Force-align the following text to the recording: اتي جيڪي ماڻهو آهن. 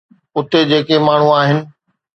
اتي 0.37 0.59
جيڪي 0.71 0.97
ماڻهو 1.07 1.29
آهن. 1.41 1.59